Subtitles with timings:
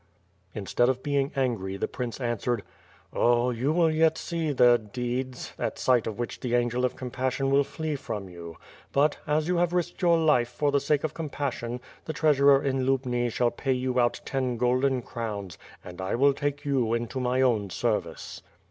[0.55, 2.63] Instead of being angry, the prince answered:
[3.13, 3.51] "Oh!
[3.51, 7.63] you will yet see their deeds, at sight of which the angel of compassion will
[7.63, 8.57] flee from you;
[8.93, 12.83] but, as you have risked your life for the sake of compassion, the treasurer in
[12.87, 17.41] Lubni shall pay you out ten golden crowns and I will take you into my
[17.41, 18.41] own service."